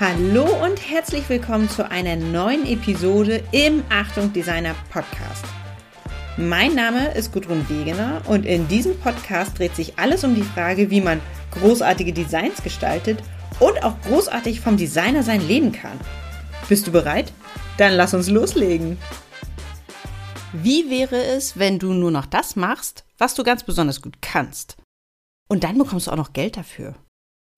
[0.00, 5.44] Hallo und herzlich willkommen zu einer neuen Episode im Achtung Designer Podcast.
[6.36, 10.90] Mein Name ist Gudrun Wegener und in diesem Podcast dreht sich alles um die Frage,
[10.90, 11.20] wie man
[11.50, 13.24] großartige Designs gestaltet
[13.58, 15.98] und auch großartig vom Designer sein leben kann.
[16.68, 17.32] Bist du bereit?
[17.76, 18.98] Dann lass uns loslegen.
[20.52, 24.76] Wie wäre es, wenn du nur noch das machst, was du ganz besonders gut kannst?
[25.48, 26.94] Und dann bekommst du auch noch Geld dafür.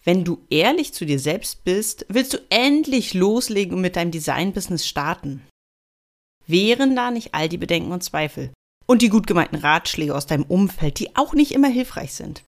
[0.03, 4.87] Wenn du ehrlich zu dir selbst bist, willst du endlich loslegen und mit deinem Design-Business
[4.87, 5.47] starten.
[6.47, 8.51] Wären da nicht all die Bedenken und Zweifel
[8.87, 12.45] und die gut gemeinten Ratschläge aus deinem Umfeld, die auch nicht immer hilfreich sind?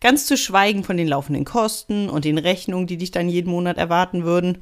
[0.00, 3.76] Ganz zu schweigen von den laufenden Kosten und den Rechnungen, die dich dann jeden Monat
[3.76, 4.58] erwarten würden.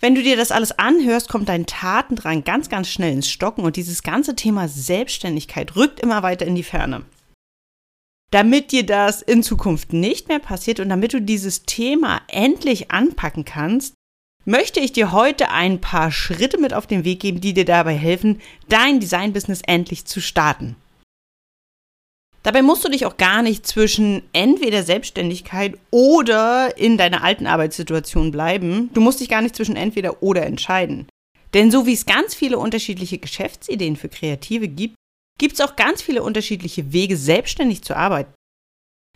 [0.00, 3.76] Wenn du dir das alles anhörst, kommt dein Tatendrang ganz, ganz schnell ins Stocken und
[3.76, 7.04] dieses ganze Thema Selbstständigkeit rückt immer weiter in die Ferne.
[8.30, 13.44] Damit dir das in Zukunft nicht mehr passiert und damit du dieses Thema endlich anpacken
[13.44, 13.94] kannst,
[14.44, 17.94] möchte ich dir heute ein paar Schritte mit auf den Weg geben, die dir dabei
[17.94, 20.76] helfen, dein Design-Business endlich zu starten.
[22.42, 28.30] Dabei musst du dich auch gar nicht zwischen entweder Selbstständigkeit oder in deiner alten Arbeitssituation
[28.30, 28.88] bleiben.
[28.94, 31.06] Du musst dich gar nicht zwischen entweder oder entscheiden.
[31.52, 34.94] Denn so wie es ganz viele unterschiedliche Geschäftsideen für Kreative gibt,
[35.40, 38.32] gibt es auch ganz viele unterschiedliche Wege, selbstständig zu arbeiten.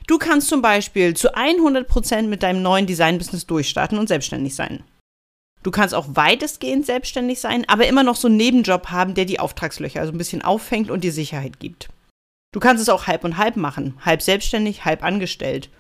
[0.07, 4.83] Du kannst zum Beispiel zu 100% mit deinem neuen Design-Business durchstarten und selbstständig sein.
[5.63, 9.39] Du kannst auch weitestgehend selbstständig sein, aber immer noch so einen Nebenjob haben, der die
[9.39, 11.89] Auftragslöcher also ein bisschen auffängt und dir Sicherheit gibt.
[12.53, 15.71] Du kannst es auch halb und halb machen, halb selbstständig, halb angestellt.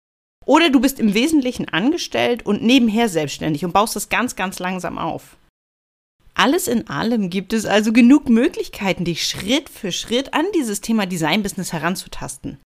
[0.45, 4.99] Oder du bist im Wesentlichen angestellt und nebenher selbstständig und baust das ganz, ganz langsam
[4.99, 5.37] auf.
[6.35, 11.07] Alles in allem gibt es also genug Möglichkeiten, dich Schritt für Schritt an dieses Thema
[11.07, 12.59] Design-Business heranzutasten.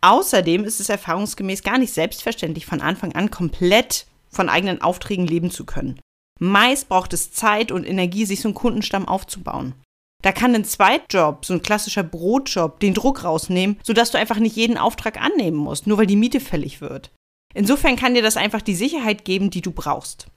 [0.00, 5.50] Außerdem ist es erfahrungsgemäß gar nicht selbstverständlich, von Anfang an komplett von eigenen Aufträgen leben
[5.50, 6.00] zu können.
[6.40, 9.74] Meist braucht es Zeit und Energie, sich so einen Kundenstamm aufzubauen.
[10.22, 14.56] Da kann ein Zweitjob, so ein klassischer Brotjob, den Druck rausnehmen, sodass du einfach nicht
[14.56, 17.10] jeden Auftrag annehmen musst, nur weil die Miete fällig wird.
[17.54, 20.28] Insofern kann dir das einfach die Sicherheit geben, die du brauchst.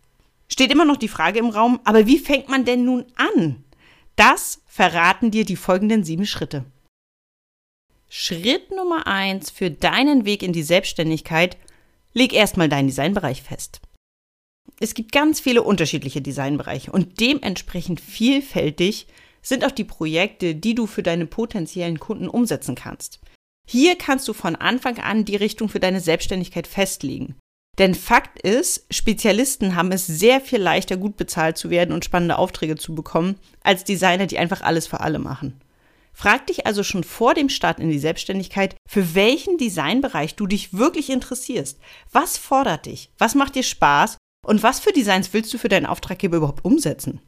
[0.47, 3.63] Steht immer noch die Frage im Raum, aber wie fängt man denn nun an?
[4.15, 6.65] Das verraten dir die folgenden sieben Schritte.
[8.07, 11.57] Schritt Nummer eins für deinen Weg in die Selbstständigkeit,
[12.13, 13.81] leg erstmal deinen Designbereich fest.
[14.79, 19.07] Es gibt ganz viele unterschiedliche Designbereiche und dementsprechend vielfältig
[19.41, 23.19] sind auch die Projekte, die du für deine potenziellen Kunden umsetzen kannst.
[23.67, 27.35] Hier kannst du von Anfang an die Richtung für deine Selbstständigkeit festlegen.
[27.77, 32.37] Denn Fakt ist, Spezialisten haben es sehr viel leichter, gut bezahlt zu werden und spannende
[32.37, 35.59] Aufträge zu bekommen, als Designer, die einfach alles für alle machen.
[36.13, 40.73] Frag dich also schon vor dem Start in die Selbstständigkeit, für welchen Designbereich du dich
[40.73, 41.77] wirklich interessierst.
[42.13, 43.09] Was fordert dich?
[43.17, 44.17] Was macht dir Spaß?
[44.45, 47.19] Und was für Designs willst du für deinen Auftraggeber überhaupt umsetzen?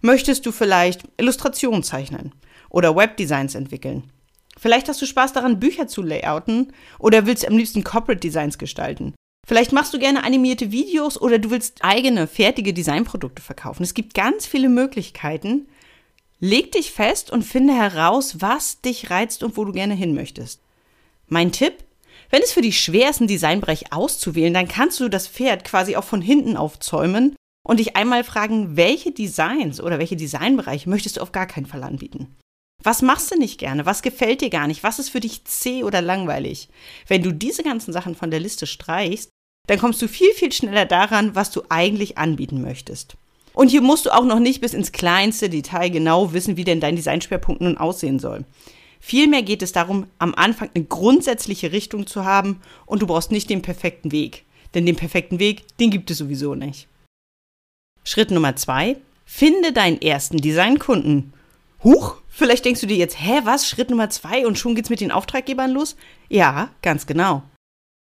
[0.00, 2.32] Möchtest du vielleicht Illustrationen zeichnen
[2.70, 4.10] oder Webdesigns entwickeln?
[4.56, 9.14] Vielleicht hast du Spaß daran, Bücher zu layouten oder willst am liebsten Corporate Designs gestalten.
[9.46, 13.82] Vielleicht machst du gerne animierte Videos oder du willst eigene, fertige Designprodukte verkaufen.
[13.82, 15.66] Es gibt ganz viele Möglichkeiten.
[16.38, 20.60] Leg dich fest und finde heraus, was dich reizt und wo du gerne hin möchtest.
[21.26, 21.74] Mein Tipp?
[22.30, 25.96] Wenn es für dich schwer ist, einen Designbereich auszuwählen, dann kannst du das Pferd quasi
[25.96, 27.34] auch von hinten aufzäumen
[27.66, 31.82] und dich einmal fragen, welche Designs oder welche Designbereiche möchtest du auf gar keinen Fall
[31.82, 32.36] anbieten?
[32.82, 33.86] Was machst du nicht gerne?
[33.86, 34.82] Was gefällt dir gar nicht?
[34.82, 36.68] Was ist für dich zäh oder langweilig?
[37.06, 39.30] Wenn du diese ganzen Sachen von der Liste streichst,
[39.66, 43.16] dann kommst du viel, viel schneller daran, was du eigentlich anbieten möchtest.
[43.52, 46.80] Und hier musst du auch noch nicht bis ins kleinste Detail genau wissen, wie denn
[46.80, 48.44] dein Designschwerpunkt nun aussehen soll.
[49.00, 53.50] Vielmehr geht es darum, am Anfang eine grundsätzliche Richtung zu haben und du brauchst nicht
[53.50, 54.44] den perfekten Weg.
[54.74, 56.86] Denn den perfekten Weg, den gibt es sowieso nicht.
[58.04, 61.32] Schritt Nummer zwei, finde deinen ersten Designkunden.
[61.82, 63.66] Huch, vielleicht denkst du dir jetzt, hä, was?
[63.66, 65.96] Schritt Nummer zwei und schon geht's mit den Auftraggebern los?
[66.28, 67.42] Ja, ganz genau.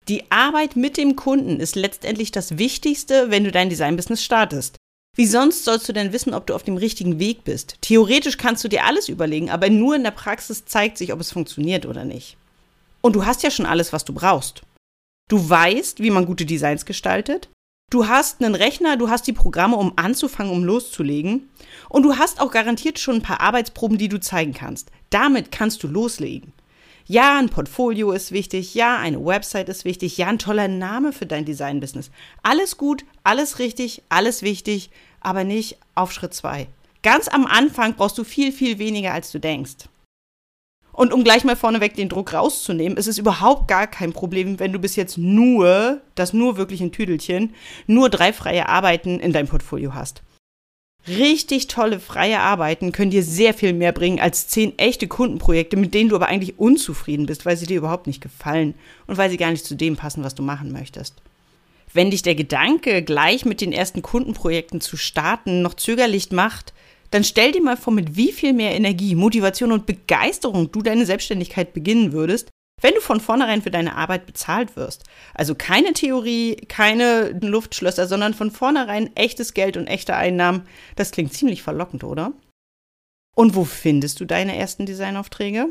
[0.08, 4.78] Die Arbeit mit dem Kunden ist letztendlich das Wichtigste, wenn du dein Designbusiness startest.
[5.16, 7.78] Wie sonst sollst du denn wissen, ob du auf dem richtigen Weg bist?
[7.82, 11.32] Theoretisch kannst du dir alles überlegen, aber nur in der Praxis zeigt sich, ob es
[11.32, 12.38] funktioniert oder nicht.
[13.02, 14.62] Und du hast ja schon alles, was du brauchst.
[15.30, 17.50] Du weißt, wie man gute Designs gestaltet.
[17.96, 21.50] Du hast einen Rechner, du hast die Programme, um anzufangen, um loszulegen.
[21.88, 24.92] Und du hast auch garantiert schon ein paar Arbeitsproben, die du zeigen kannst.
[25.12, 26.52] Damit kannst du loslegen.
[27.06, 31.26] Ja, ein Portfolio ist wichtig, ja, eine Website ist wichtig, ja, ein toller Name für
[31.26, 32.12] dein Design-Business.
[32.44, 34.90] Alles gut, alles richtig, alles wichtig,
[35.22, 36.68] aber nicht auf Schritt zwei.
[37.02, 39.88] Ganz am Anfang brauchst du viel, viel weniger, als du denkst.
[40.96, 44.72] Und um gleich mal vorneweg den Druck rauszunehmen, ist es überhaupt gar kein Problem, wenn
[44.72, 47.54] du bis jetzt nur, das nur wirklich ein Tüdelchen,
[47.86, 50.24] nur drei freie Arbeiten in deinem Portfolio hast.
[51.06, 55.94] Richtig tolle freie Arbeiten können dir sehr viel mehr bringen als zehn echte Kundenprojekte, mit
[55.94, 58.74] denen du aber eigentlich unzufrieden bist, weil sie dir überhaupt nicht gefallen
[59.06, 61.22] und weil sie gar nicht zu dem passen, was du machen möchtest.
[61.94, 66.74] Wenn dich der Gedanke, gleich mit den ersten Kundenprojekten zu starten, noch zögerlich macht,
[67.12, 71.06] dann stell dir mal vor, mit wie viel mehr Energie, Motivation und Begeisterung du deine
[71.06, 72.50] Selbstständigkeit beginnen würdest,
[72.82, 75.04] wenn du von vornherein für deine Arbeit bezahlt wirst.
[75.34, 80.68] Also keine Theorie, keine Luftschlösser, sondern von vornherein echtes Geld und echte Einnahmen.
[80.96, 82.34] Das klingt ziemlich verlockend, oder?
[83.36, 85.68] Und wo findest du deine ersten Designaufträge?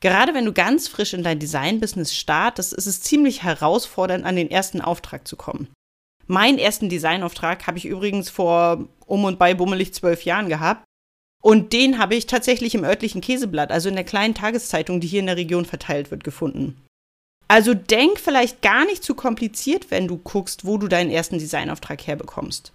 [0.00, 4.50] Gerade wenn du ganz frisch in dein Design-Business startest, ist es ziemlich herausfordernd, an den
[4.50, 5.68] ersten Auftrag zu kommen.
[6.26, 10.84] Meinen ersten Designauftrag habe ich übrigens vor um und bei bummelig zwölf Jahren gehabt.
[11.42, 15.20] Und den habe ich tatsächlich im örtlichen Käseblatt, also in der kleinen Tageszeitung, die hier
[15.20, 16.80] in der Region verteilt wird, gefunden.
[17.48, 22.06] Also denk vielleicht gar nicht zu kompliziert, wenn du guckst, wo du deinen ersten Designauftrag
[22.06, 22.72] herbekommst.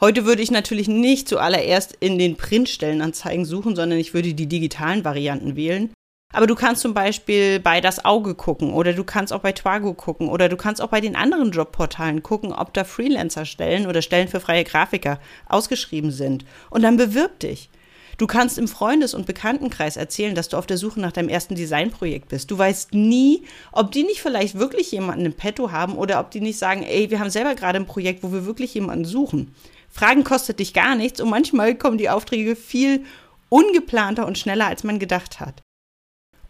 [0.00, 5.04] Heute würde ich natürlich nicht zuallererst in den Printstellenanzeigen suchen, sondern ich würde die digitalen
[5.04, 5.92] Varianten wählen.
[6.32, 9.94] Aber du kannst zum Beispiel bei Das Auge gucken oder du kannst auch bei Twago
[9.94, 14.28] gucken oder du kannst auch bei den anderen Jobportalen gucken, ob da Freelancer-Stellen oder Stellen
[14.28, 15.18] für freie Grafiker
[15.48, 16.44] ausgeschrieben sind.
[16.70, 17.68] Und dann bewirb dich.
[18.16, 21.54] Du kannst im Freundes- und Bekanntenkreis erzählen, dass du auf der Suche nach deinem ersten
[21.54, 22.50] Designprojekt bist.
[22.50, 26.42] Du weißt nie, ob die nicht vielleicht wirklich jemanden im Petto haben oder ob die
[26.42, 29.54] nicht sagen, ey, wir haben selber gerade ein Projekt, wo wir wirklich jemanden suchen.
[29.88, 33.04] Fragen kostet dich gar nichts und manchmal kommen die Aufträge viel
[33.48, 35.62] ungeplanter und schneller, als man gedacht hat.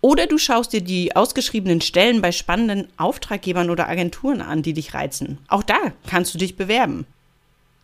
[0.01, 4.95] Oder du schaust dir die ausgeschriebenen Stellen bei spannenden Auftraggebern oder Agenturen an, die dich
[4.95, 5.39] reizen.
[5.49, 7.07] Auch da kannst du dich bewerben.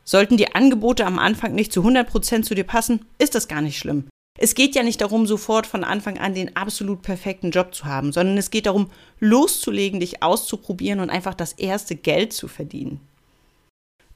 [0.05, 3.77] Sollten die Angebote am Anfang nicht zu 100% zu dir passen, ist das gar nicht
[3.77, 4.09] schlimm.
[4.39, 8.13] Es geht ja nicht darum, sofort von Anfang an den absolut perfekten Job zu haben,
[8.13, 13.01] sondern es geht darum, loszulegen, dich auszuprobieren und einfach das erste Geld zu verdienen.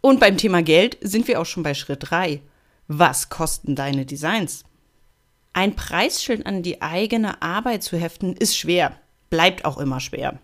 [0.02, 2.40] Und beim Thema Geld sind wir auch schon bei Schritt 3.
[2.88, 4.64] Was kosten deine Designs?
[5.52, 8.98] Ein Preisschild an die eigene Arbeit zu heften, ist schwer,
[9.30, 10.38] bleibt auch immer schwer.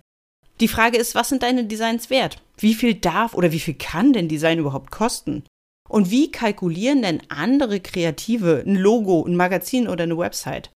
[0.60, 2.42] Die Frage ist, was sind deine Designs wert?
[2.56, 5.44] Wie viel darf oder wie viel kann denn Design überhaupt kosten?
[5.88, 10.70] Und wie kalkulieren denn andere Kreative ein Logo, ein Magazin oder eine Website?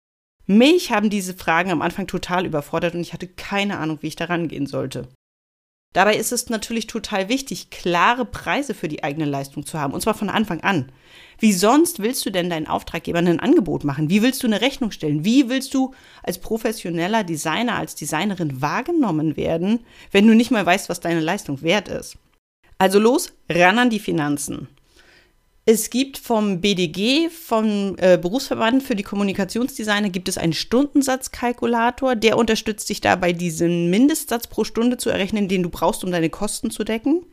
[0.47, 4.15] Mich haben diese Fragen am Anfang total überfordert und ich hatte keine Ahnung, wie ich
[4.15, 5.07] da rangehen sollte.
[5.93, 9.99] Dabei ist es natürlich total wichtig, klare Preise für die eigene Leistung zu haben, und
[9.99, 10.89] zwar von Anfang an.
[11.37, 14.09] Wie sonst willst du denn deinen Auftraggebern ein Angebot machen?
[14.09, 15.25] Wie willst du eine Rechnung stellen?
[15.25, 15.93] Wie willst du
[16.23, 21.61] als professioneller Designer, als Designerin wahrgenommen werden, wenn du nicht mal weißt, was deine Leistung
[21.61, 22.17] wert ist?
[22.77, 24.69] Also los, ran an die Finanzen.
[25.65, 32.15] Es gibt vom BDG, vom äh, Berufsverband für die Kommunikationsdesigner, gibt es einen Stundensatzkalkulator.
[32.15, 36.31] Der unterstützt dich dabei, diesen Mindestsatz pro Stunde zu errechnen, den du brauchst, um deine
[36.31, 37.25] Kosten zu decken.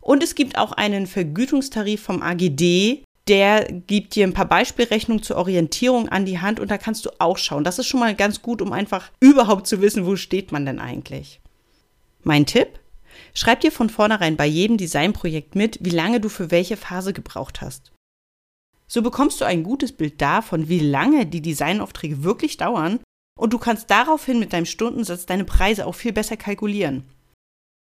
[0.00, 5.36] Und es gibt auch einen Vergütungstarif vom AGD, der gibt dir ein paar Beispielrechnungen zur
[5.36, 7.64] Orientierung an die Hand und da kannst du auch schauen.
[7.64, 10.78] Das ist schon mal ganz gut, um einfach überhaupt zu wissen, wo steht man denn
[10.78, 11.40] eigentlich.
[12.22, 12.78] Mein Tipp?
[13.36, 17.60] Schreib dir von vornherein bei jedem Designprojekt mit, wie lange du für welche Phase gebraucht
[17.60, 17.92] hast.
[18.88, 22.98] So bekommst du ein gutes Bild davon, wie lange die Designaufträge wirklich dauern
[23.38, 27.04] und du kannst daraufhin mit deinem Stundensatz deine Preise auch viel besser kalkulieren.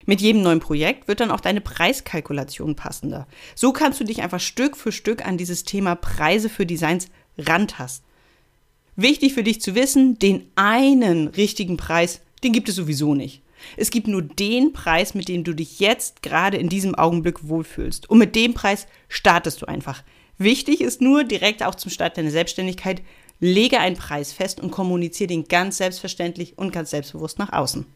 [0.06, 3.28] Mit jedem neuen Projekt wird dann auch deine Preiskalkulation passender.
[3.54, 8.04] So kannst du dich einfach Stück für Stück an dieses Thema Preise für Designs rantasten.
[8.96, 13.42] Wichtig für dich zu wissen, den einen richtigen Preis, den gibt es sowieso nicht.
[13.76, 18.08] Es gibt nur den Preis, mit dem du dich jetzt gerade in diesem Augenblick wohlfühlst.
[18.10, 20.02] Und mit dem Preis startest du einfach.
[20.38, 23.02] Wichtig ist nur, direkt auch zum Start deiner Selbstständigkeit,
[23.40, 27.86] lege einen Preis fest und kommuniziere den ganz selbstverständlich und ganz selbstbewusst nach außen.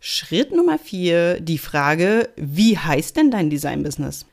[0.00, 4.26] Schritt Nummer vier, die Frage, wie heißt denn dein Design-Business?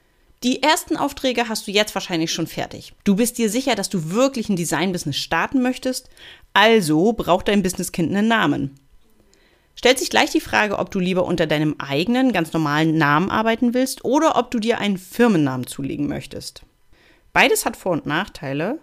[0.43, 2.93] Die ersten Aufträge hast du jetzt wahrscheinlich schon fertig.
[3.05, 6.09] Du bist dir sicher, dass du wirklich ein Design-Business starten möchtest,
[6.53, 8.75] also braucht dein Businesskind einen Namen.
[9.75, 13.73] Stellt sich gleich die Frage, ob du lieber unter deinem eigenen, ganz normalen Namen arbeiten
[13.73, 16.63] willst oder ob du dir einen Firmennamen zulegen möchtest.
[17.33, 18.79] Beides hat Vor- und Nachteile.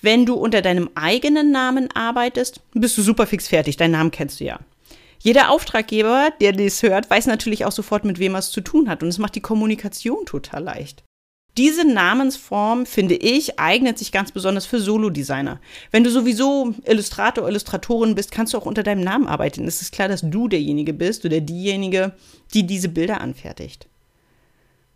[0.00, 3.76] Wenn du unter deinem eigenen Namen arbeitest, bist du super fix fertig.
[3.76, 4.60] Deinen Namen kennst du ja.
[5.18, 8.88] Jeder Auftraggeber, der dies hört, weiß natürlich auch sofort, mit wem er es zu tun
[8.88, 9.02] hat.
[9.02, 11.02] Und es macht die Kommunikation total leicht.
[11.58, 15.60] Diese Namensform, finde ich, eignet sich ganz besonders für Solo-Designer.
[15.90, 19.66] Wenn du sowieso Illustrator, Illustratorin bist, kannst du auch unter deinem Namen arbeiten.
[19.66, 22.12] Es ist klar, dass du derjenige bist oder diejenige,
[22.54, 23.88] die diese Bilder anfertigt.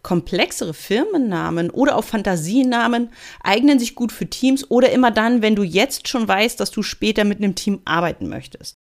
[0.04, 3.10] Komplexere Firmennamen oder auch Fantasienamen
[3.42, 6.84] eignen sich gut für Teams oder immer dann, wenn du jetzt schon weißt, dass du
[6.84, 8.76] später mit einem Team arbeiten möchtest.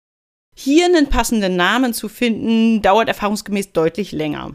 [0.53, 4.53] Hier einen passenden Namen zu finden, dauert erfahrungsgemäß deutlich länger.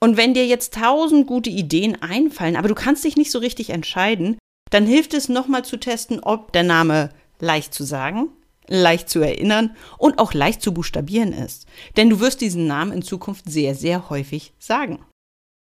[0.00, 3.70] Und wenn dir jetzt tausend gute Ideen einfallen, aber du kannst dich nicht so richtig
[3.70, 4.38] entscheiden,
[4.70, 8.28] dann hilft es nochmal zu testen, ob der Name leicht zu sagen,
[8.68, 11.66] leicht zu erinnern und auch leicht zu buchstabieren ist.
[11.96, 15.00] Denn du wirst diesen Namen in Zukunft sehr, sehr häufig sagen.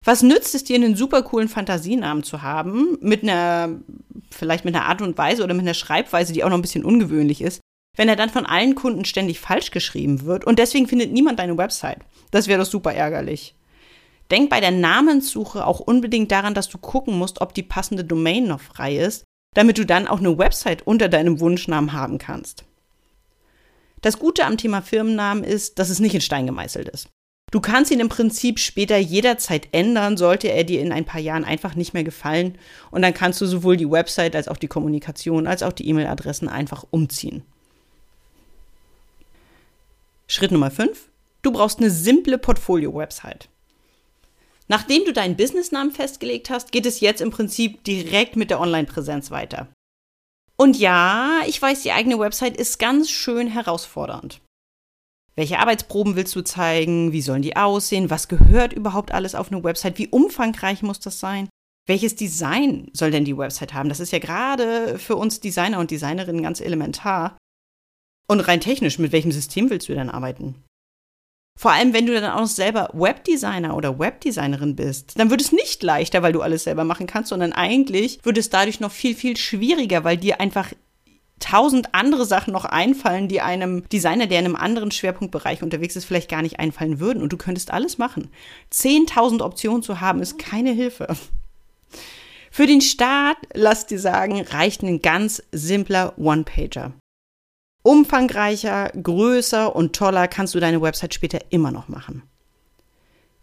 [0.05, 3.79] Was nützt es dir, einen super coolen Fantasienamen zu haben, mit einer,
[4.31, 6.83] vielleicht mit einer Art und Weise oder mit einer Schreibweise, die auch noch ein bisschen
[6.83, 7.61] ungewöhnlich ist,
[7.95, 11.57] wenn er dann von allen Kunden ständig falsch geschrieben wird und deswegen findet niemand deine
[11.57, 11.99] Website?
[12.31, 13.55] Das wäre doch super ärgerlich.
[14.33, 18.47] Denk bei der Namenssuche auch unbedingt daran, dass du gucken musst, ob die passende Domain
[18.47, 22.65] noch frei ist, damit du dann auch eine Website unter deinem Wunschnamen haben kannst.
[24.01, 27.09] Das Gute am Thema Firmennamen ist, dass es nicht in Stein gemeißelt ist.
[27.51, 31.45] Du kannst ihn im Prinzip später jederzeit ändern, sollte er dir in ein paar Jahren
[31.45, 32.57] einfach nicht mehr gefallen.
[32.89, 36.49] Und dann kannst du sowohl die Website als auch die Kommunikation als auch die E-Mail-Adressen
[36.49, 37.43] einfach umziehen.
[40.25, 41.11] Schritt Nummer 5.
[41.43, 43.49] Du brauchst eine simple Portfolio-Website.
[44.67, 49.31] Nachdem du deinen Businessnamen festgelegt hast, geht es jetzt im Prinzip direkt mit der Online-Präsenz
[49.31, 49.67] weiter.
[50.55, 54.39] Und ja, ich weiß, die eigene Website ist ganz schön herausfordernd.
[55.35, 57.11] Welche Arbeitsproben willst du zeigen?
[57.11, 58.09] Wie sollen die aussehen?
[58.09, 59.97] Was gehört überhaupt alles auf eine Website?
[59.97, 61.49] Wie umfangreich muss das sein?
[61.87, 63.89] Welches Design soll denn die Website haben?
[63.89, 67.37] Das ist ja gerade für uns Designer und Designerinnen ganz elementar.
[68.27, 70.63] Und rein technisch, mit welchem System willst du denn arbeiten?
[71.55, 75.83] Vor allem, wenn du dann auch selber Webdesigner oder Webdesignerin bist, dann wird es nicht
[75.83, 79.37] leichter, weil du alles selber machen kannst, sondern eigentlich wird es dadurch noch viel, viel
[79.37, 80.73] schwieriger, weil dir einfach
[81.39, 86.05] tausend andere Sachen noch einfallen, die einem Designer, der in einem anderen Schwerpunktbereich unterwegs ist,
[86.05, 87.21] vielleicht gar nicht einfallen würden.
[87.21, 88.29] Und du könntest alles machen.
[88.69, 91.15] Zehntausend Optionen zu haben, ist keine Hilfe.
[92.49, 96.93] Für den Start, lass dir sagen, reicht ein ganz simpler One-Pager.
[97.83, 102.23] Umfangreicher, größer und toller kannst du deine Website später immer noch machen.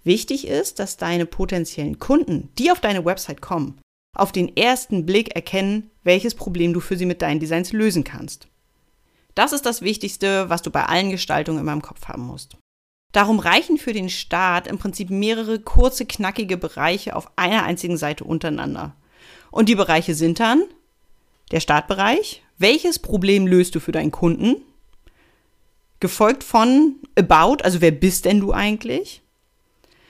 [0.02, 3.78] Wichtig ist, dass deine potenziellen Kunden, die auf deine Website kommen,
[4.16, 8.48] auf den ersten Blick erkennen, welches Problem du für sie mit deinen Designs lösen kannst.
[9.34, 12.56] Das ist das Wichtigste, was du bei allen Gestaltungen immer im Kopf haben musst.
[13.12, 18.24] Darum reichen für den Start im Prinzip mehrere kurze, knackige Bereiche auf einer einzigen Seite
[18.24, 18.96] untereinander.
[19.50, 20.62] Und die Bereiche sind dann
[21.50, 24.56] der Startbereich, welches Problem löst du für deinen Kunden?
[25.98, 29.22] Gefolgt von About, also wer bist denn du eigentlich?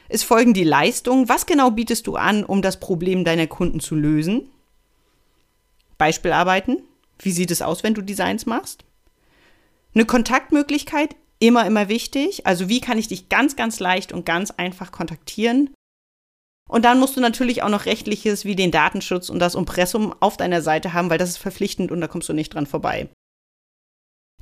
[0.09, 1.29] Es folgen die Leistungen.
[1.29, 4.51] Was genau bietest du an, um das Problem deiner Kunden zu lösen?
[5.99, 6.83] Beispielarbeiten.
[7.21, 8.85] Wie sieht es aus, wenn du Designs machst?
[9.95, 12.47] Eine Kontaktmöglichkeit, immer, immer wichtig.
[12.47, 15.71] Also wie kann ich dich ganz, ganz leicht und ganz einfach kontaktieren?
[16.71, 20.37] Und dann musst du natürlich auch noch rechtliches wie den Datenschutz und das Impressum auf
[20.37, 23.09] deiner Seite haben, weil das ist verpflichtend und da kommst du nicht dran vorbei.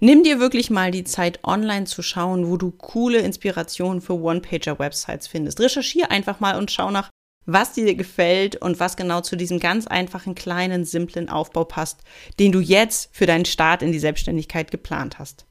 [0.01, 5.27] Nimm dir wirklich mal die Zeit, online zu schauen, wo du coole Inspirationen für One-Pager-Websites
[5.27, 5.59] findest.
[5.59, 7.09] Recherchier einfach mal und schau nach,
[7.47, 12.01] was dir gefällt und was genau zu diesem ganz einfachen, kleinen, simplen Aufbau passt,
[12.39, 15.47] den du jetzt für deinen Start in die Selbstständigkeit geplant hast.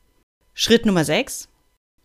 [0.53, 1.50] Schritt Nummer 6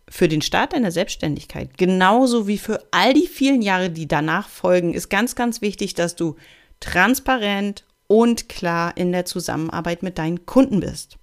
[0.09, 4.93] für den Start deiner Selbstständigkeit, genauso wie für all die vielen Jahre, die danach folgen,
[4.93, 6.35] ist ganz, ganz wichtig, dass du
[6.79, 11.17] transparent und klar in der Zusammenarbeit mit deinen Kunden bist.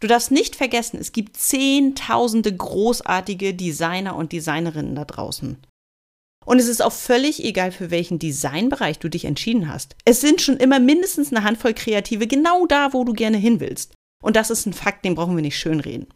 [0.00, 5.58] Du darfst nicht vergessen, es gibt zehntausende großartige Designer und Designerinnen da draußen.
[6.44, 9.96] Und es ist auch völlig egal, für welchen Designbereich du dich entschieden hast.
[10.04, 13.94] Es sind schon immer mindestens eine Handvoll Kreative genau da, wo du gerne hin willst.
[14.22, 16.06] Und das ist ein Fakt, den brauchen wir nicht schönreden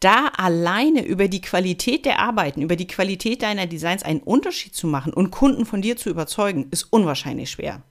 [0.00, 4.86] da alleine über die Qualität der Arbeiten, über die Qualität deiner Designs einen Unterschied zu
[4.86, 7.82] machen und Kunden von dir zu überzeugen, ist unwahrscheinlich schwer.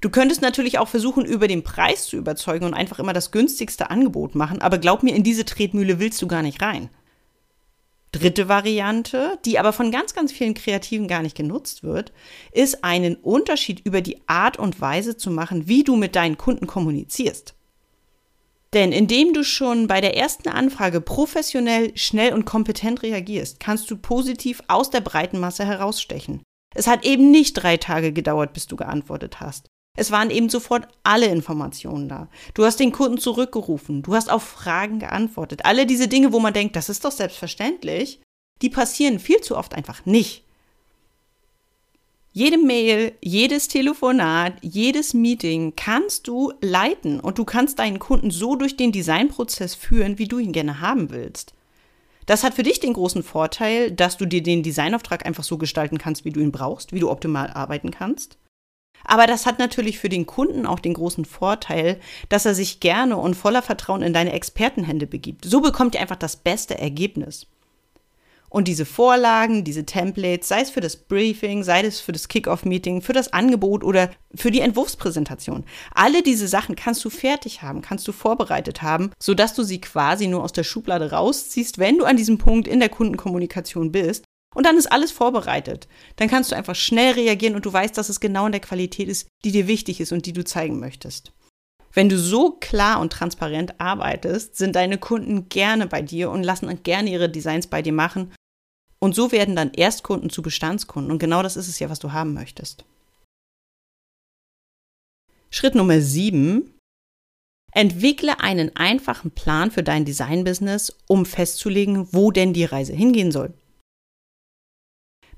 [0.00, 3.90] Du könntest natürlich auch versuchen, über den Preis zu überzeugen und einfach immer das günstigste
[3.90, 6.88] Angebot machen, aber glaub mir, in diese Tretmühle willst du gar nicht rein.
[8.12, 12.12] Dritte Variante, die aber von ganz, ganz vielen Kreativen gar nicht genutzt wird,
[12.52, 16.66] ist einen Unterschied über die Art und Weise zu machen, wie du mit deinen Kunden
[16.66, 17.54] kommunizierst.
[18.74, 23.96] Denn indem du schon bei der ersten Anfrage professionell, schnell und kompetent reagierst, kannst du
[23.96, 26.42] positiv aus der breiten Masse herausstechen.
[26.74, 29.68] Es hat eben nicht drei Tage gedauert, bis du geantwortet hast.
[29.96, 32.28] Es waren eben sofort alle Informationen da.
[32.54, 35.64] Du hast den Kunden zurückgerufen, du hast auf Fragen geantwortet.
[35.64, 38.20] Alle diese Dinge, wo man denkt, das ist doch selbstverständlich,
[38.62, 40.44] die passieren viel zu oft einfach nicht.
[42.32, 48.54] Jede Mail, jedes Telefonat, jedes Meeting kannst du leiten und du kannst deinen Kunden so
[48.54, 51.54] durch den Designprozess führen, wie du ihn gerne haben willst.
[52.26, 55.96] Das hat für dich den großen Vorteil, dass du dir den Designauftrag einfach so gestalten
[55.96, 58.36] kannst, wie du ihn brauchst, wie du optimal arbeiten kannst.
[59.04, 63.16] Aber das hat natürlich für den Kunden auch den großen Vorteil, dass er sich gerne
[63.16, 65.46] und voller Vertrauen in deine Expertenhände begibt.
[65.46, 67.46] So bekommt ihr einfach das beste Ergebnis.
[68.50, 73.02] Und diese Vorlagen, diese Templates, sei es für das Briefing, sei es für das Kickoff-Meeting,
[73.02, 75.64] für das Angebot oder für die Entwurfspräsentation.
[75.94, 80.26] Alle diese Sachen kannst du fertig haben, kannst du vorbereitet haben, sodass du sie quasi
[80.26, 84.24] nur aus der Schublade rausziehst, wenn du an diesem Punkt in der Kundenkommunikation bist.
[84.54, 85.88] Und dann ist alles vorbereitet.
[86.16, 89.08] Dann kannst du einfach schnell reagieren und du weißt, dass es genau in der Qualität
[89.08, 91.32] ist, die dir wichtig ist und die du zeigen möchtest.
[91.92, 96.82] Wenn du so klar und transparent arbeitest, sind deine Kunden gerne bei dir und lassen
[96.82, 98.32] gerne ihre Designs bei dir machen.
[99.00, 101.10] Und so werden dann Erstkunden zu Bestandskunden.
[101.10, 102.84] Und genau das ist es ja, was du haben möchtest.
[105.50, 106.74] Schritt Nummer 7.
[107.72, 113.52] Entwickle einen einfachen Plan für dein Designbusiness, um festzulegen, wo denn die Reise hingehen soll.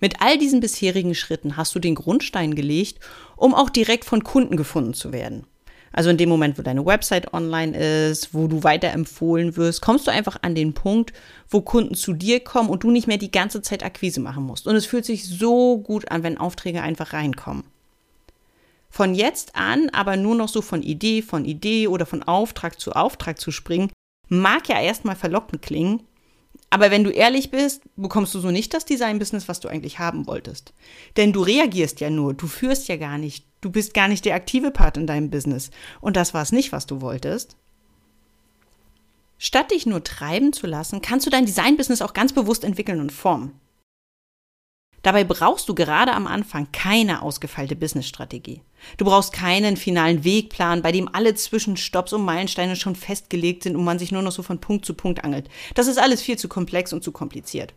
[0.01, 3.01] Mit all diesen bisherigen Schritten hast du den Grundstein gelegt,
[3.37, 5.47] um auch direkt von Kunden gefunden zu werden.
[5.93, 10.13] Also in dem Moment, wo deine Website online ist, wo du weiterempfohlen wirst, kommst du
[10.13, 11.13] einfach an den Punkt,
[11.49, 14.69] wo Kunden zu dir kommen und du nicht mehr die ganze Zeit Akquise machen musst.
[14.69, 17.65] Und es fühlt sich so gut an, wenn Aufträge einfach reinkommen.
[18.89, 22.93] Von jetzt an aber nur noch so von Idee, von Idee oder von Auftrag zu
[22.93, 23.91] Auftrag zu springen,
[24.29, 26.03] mag ja erstmal verlockend klingen,
[26.71, 30.29] aber wenn du ehrlich bist, bekommst du so nicht das Design-Business, was du eigentlich haben
[30.29, 30.73] wolltest.
[31.17, 34.37] Denn du reagierst ja nur, du führst ja gar nicht, du bist gar nicht der
[34.37, 35.71] aktive Part in deinem Business.
[36.01, 37.57] Und das war es nicht, was du wolltest.
[39.37, 43.11] Statt dich nur treiben zu lassen, kannst du dein Design-Business auch ganz bewusst entwickeln und
[43.11, 43.59] formen.
[45.03, 48.61] Dabei brauchst du gerade am Anfang keine ausgefeilte Businessstrategie.
[48.99, 53.85] Du brauchst keinen finalen Wegplan, bei dem alle Zwischenstopps und Meilensteine schon festgelegt sind und
[53.85, 55.49] man sich nur noch so von Punkt zu Punkt angelt.
[55.75, 57.73] Das ist alles viel zu komplex und zu kompliziert.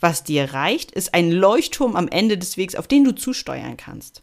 [0.00, 4.22] Was dir reicht, ist ein Leuchtturm am Ende des Wegs, auf den du zusteuern kannst.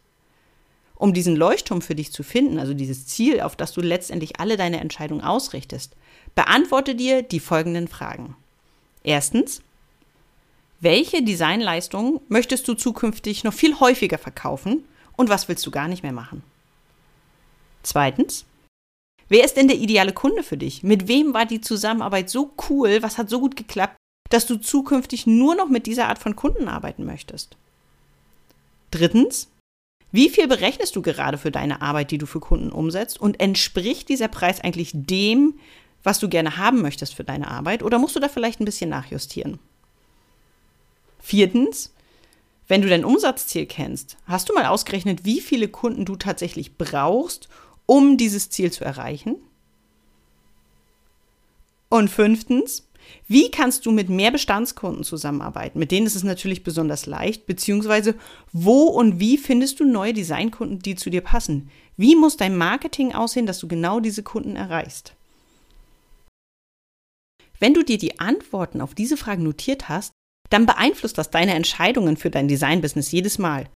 [0.96, 4.58] Um diesen Leuchtturm für dich zu finden, also dieses Ziel, auf das du letztendlich alle
[4.58, 5.96] deine Entscheidungen ausrichtest,
[6.34, 8.36] beantworte dir die folgenden Fragen.
[9.04, 9.62] Erstens,
[10.80, 14.84] welche Designleistungen möchtest du zukünftig noch viel häufiger verkaufen
[15.16, 16.44] und was willst du gar nicht mehr machen?
[17.84, 18.46] Zweitens,
[19.28, 20.84] wer ist denn der ideale Kunde für dich?
[20.84, 23.02] Mit wem war die Zusammenarbeit so cool?
[23.02, 23.96] Was hat so gut geklappt,
[24.30, 27.58] dass du zukünftig nur noch mit dieser Art von Kunden arbeiten möchtest?
[28.92, 29.50] Drittens,
[30.12, 33.20] wie viel berechnest du gerade für deine Arbeit, die du für Kunden umsetzt?
[33.20, 35.56] Und entspricht dieser Preis eigentlich dem,
[36.04, 37.84] was du gerne haben möchtest für deine Arbeit?
[37.84, 39.60] Oder musst du da vielleicht ein bisschen nachjustieren?
[41.28, 41.94] Viertens,
[42.70, 47.50] wenn du dein Umsatzziel kennst, hast du mal ausgerechnet, wie viele Kunden du tatsächlich brauchst,
[47.86, 49.36] um dieses Ziel zu erreichen?
[51.90, 52.88] Und fünftens,
[53.28, 55.80] wie kannst du mit mehr Bestandskunden zusammenarbeiten?
[55.80, 58.16] Mit denen ist es natürlich besonders leicht, beziehungsweise
[58.54, 61.70] wo und wie findest du neue Designkunden, die zu dir passen?
[61.98, 65.14] Wie muss dein Marketing aussehen, dass du genau diese Kunden erreichst?
[67.60, 70.14] Wenn du dir die Antworten auf diese Fragen notiert hast,
[70.50, 73.70] dann beeinflusst das deine Entscheidungen für dein Design-Business jedes Mal.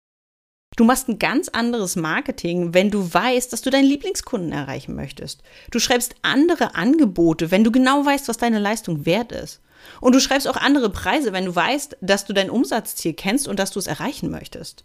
[0.76, 5.42] Du machst ein ganz anderes Marketing, wenn du weißt, dass du deinen Lieblingskunden erreichen möchtest.
[5.70, 9.60] Du schreibst andere Angebote, wenn du genau weißt, was deine Leistung wert ist.
[10.00, 13.58] Und du schreibst auch andere Preise, wenn du weißt, dass du dein Umsatzziel kennst und
[13.58, 14.84] dass du es erreichen möchtest.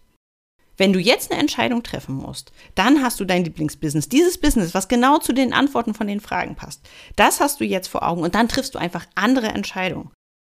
[0.78, 4.10] Wenn du jetzt eine Entscheidung treffen musst, dann hast du dein Lieblingsbusiness.
[4.10, 6.82] Dieses Business, was genau zu den Antworten von den Fragen passt.
[7.16, 10.12] Das hast du jetzt vor Augen und dann triffst du einfach andere Entscheidungen.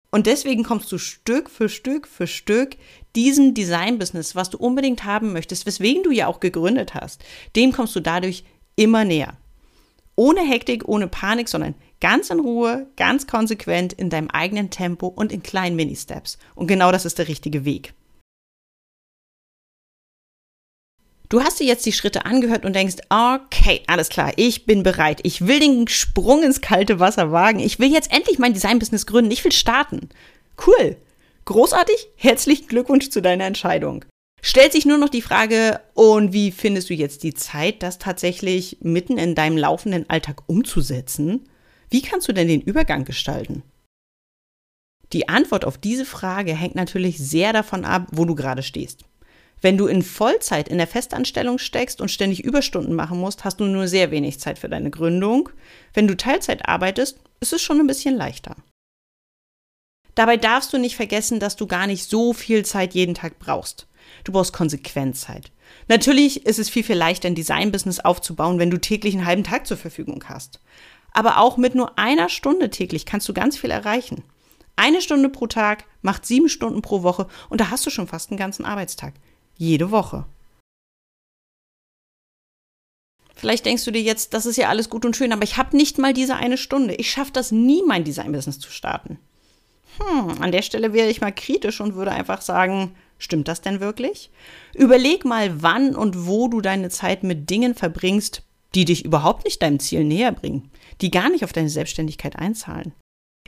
[0.09, 2.77] Und deswegen kommst du Stück für Stück für Stück
[3.15, 7.23] diesem Design-Business, was du unbedingt haben möchtest, weswegen du ja auch gegründet hast,
[7.55, 9.37] dem kommst du dadurch immer näher.
[10.15, 15.31] Ohne Hektik, ohne Panik, sondern ganz in Ruhe, ganz konsequent in deinem eigenen Tempo und
[15.31, 16.37] in kleinen Mini-Steps.
[16.55, 17.93] Und genau das ist der richtige Weg.
[21.29, 25.19] Du hast dir jetzt die Schritte angehört und denkst, okay, alles klar, ich bin bereit.
[25.23, 27.59] Ich will den Sprung ins kalte Wasser wagen.
[27.59, 29.31] Ich will jetzt endlich mein Design-Business gründen.
[29.31, 30.09] Ich will starten.
[30.65, 30.95] Cool.
[31.43, 32.07] Großartig.
[32.15, 34.05] Herzlichen Glückwunsch zu deiner Entscheidung.
[34.41, 38.77] Stellt sich nur noch die Frage, und wie findest du jetzt die Zeit, das tatsächlich
[38.81, 41.49] mitten in deinem laufenden Alltag umzusetzen?
[41.89, 43.63] Wie kannst du denn den Übergang gestalten?
[45.11, 49.03] Die Antwort auf diese Frage hängt natürlich sehr davon ab, wo du gerade stehst.
[49.61, 53.65] Wenn du in Vollzeit in der Festanstellung steckst und ständig Überstunden machen musst, hast du
[53.65, 55.49] nur sehr wenig Zeit für deine Gründung.
[55.93, 58.55] Wenn du Teilzeit arbeitest, ist es schon ein bisschen leichter.
[60.13, 63.87] Dabei darfst du nicht vergessen, dass du gar nicht so viel Zeit jeden Tag brauchst.
[64.23, 65.51] Du brauchst Konsequenzzeit.
[65.87, 69.67] Natürlich ist es viel, viel leichter, ein Design-Business aufzubauen, wenn du täglich einen halben Tag
[69.67, 70.59] zur Verfügung hast.
[71.11, 74.23] Aber auch mit nur einer Stunde täglich kannst du ganz viel erreichen.
[74.75, 78.29] Eine Stunde pro Tag macht sieben Stunden pro Woche und da hast du schon fast
[78.29, 79.13] einen ganzen Arbeitstag.
[79.57, 80.25] Jede Woche.
[83.35, 85.77] Vielleicht denkst du dir jetzt, das ist ja alles gut und schön, aber ich habe
[85.77, 86.95] nicht mal diese eine Stunde.
[86.95, 89.19] Ich schaffe das nie, mein Design-Business zu starten.
[89.99, 93.79] Hm, an der Stelle wäre ich mal kritisch und würde einfach sagen, stimmt das denn
[93.79, 94.31] wirklich?
[94.73, 98.43] Überleg mal, wann und wo du deine Zeit mit Dingen verbringst,
[98.73, 102.93] die dich überhaupt nicht deinem Ziel näher bringen, die gar nicht auf deine Selbstständigkeit einzahlen.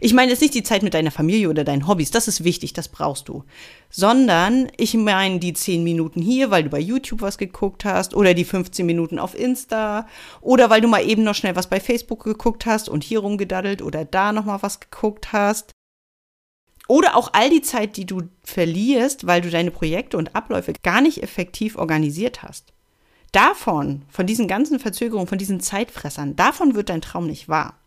[0.02, 2.74] Ich meine jetzt nicht die Zeit mit deiner Familie oder deinen Hobbys, das ist wichtig,
[2.74, 3.44] das brauchst du.
[3.90, 8.34] Sondern ich meine die 10 Minuten hier, weil du bei YouTube was geguckt hast oder
[8.34, 10.08] die 15 Minuten auf Insta
[10.42, 13.82] oder weil du mal eben noch schnell was bei Facebook geguckt hast und hier rumgedaddelt
[13.82, 15.72] oder da noch mal was geguckt hast.
[16.88, 21.02] Oder auch all die Zeit, die du verlierst, weil du deine Projekte und Abläufe gar
[21.02, 22.74] nicht effektiv organisiert hast.
[23.32, 27.79] Davon, von diesen ganzen Verzögerungen, von diesen Zeitfressern, davon wird dein Traum nicht wahr.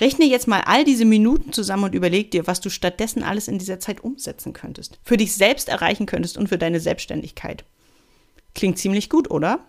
[0.00, 3.58] Rechne jetzt mal all diese Minuten zusammen und überleg dir, was du stattdessen alles in
[3.58, 7.64] dieser Zeit umsetzen könntest, für dich selbst erreichen könntest und für deine Selbstständigkeit.
[8.54, 9.60] Klingt ziemlich gut, oder?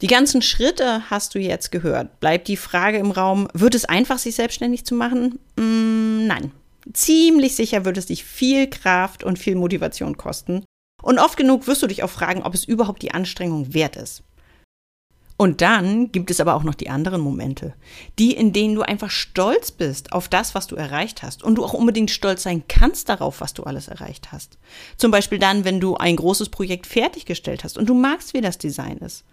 [0.00, 2.20] Die ganzen Schritte hast du jetzt gehört.
[2.20, 5.38] Bleibt die Frage im Raum, wird es einfach, sich selbstständig zu machen?
[5.56, 6.52] Mm, nein.
[6.94, 10.64] Ziemlich sicher wird es dich viel Kraft und viel Motivation kosten.
[11.02, 14.22] Und oft genug wirst du dich auch fragen, ob es überhaupt die Anstrengung wert ist.
[15.40, 17.72] Und dann gibt es aber auch noch die anderen Momente,
[18.18, 21.64] die, in denen du einfach stolz bist auf das, was du erreicht hast und du
[21.64, 24.58] auch unbedingt stolz sein kannst darauf, was du alles erreicht hast.
[24.98, 28.58] Zum Beispiel dann, wenn du ein großes Projekt fertiggestellt hast und du magst, wie das
[28.58, 29.24] Design ist.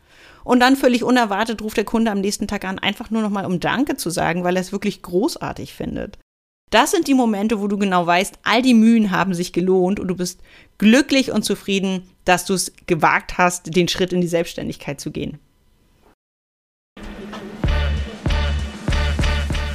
[0.46, 3.60] Und dann völlig unerwartet ruft der Kunde am nächsten Tag an, einfach nur nochmal um
[3.60, 6.20] Danke zu sagen, weil er es wirklich großartig findet.
[6.70, 10.08] Das sind die Momente, wo du genau weißt, all die Mühen haben sich gelohnt und
[10.08, 10.40] du bist
[10.78, 15.40] glücklich und zufrieden, dass du es gewagt hast, den Schritt in die Selbstständigkeit zu gehen.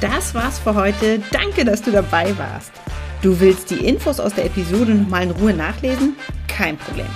[0.03, 1.19] Das war's für heute.
[1.31, 2.73] Danke, dass du dabei warst.
[3.21, 6.17] Du willst die Infos aus der Episode nochmal in Ruhe nachlesen?
[6.49, 7.07] Kein Problem.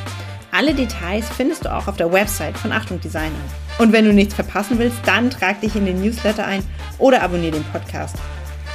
[0.54, 3.36] Alle Details findest du auch auf der Website von Achtung Designer.
[3.78, 6.64] Und wenn du nichts verpassen willst, dann trag dich in den Newsletter ein
[6.98, 8.16] oder abonniere den Podcast.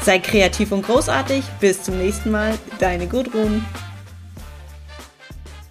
[0.03, 1.43] Sei kreativ und großartig.
[1.59, 2.59] Bis zum nächsten Mal.
[2.81, 3.65] Deine Gudrun.